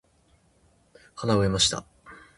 [1.13, 1.85] 花を植えました。